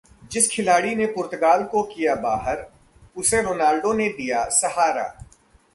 जिस 0.31 0.47
खिलाड़ी 0.49 0.95
ने 0.95 1.05
पुर्तगाल 1.05 1.63
को 1.63 1.83
किया 1.83 2.15
बाहर, 2.15 2.65
उसे 3.17 3.41
रोनाल्डो 3.41 3.93
ने 3.93 4.09
दिया 4.09 4.43
सहारा 4.51 5.07